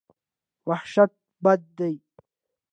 وحشت 0.69 1.11
بد 1.43 1.61
دی. 1.77 1.93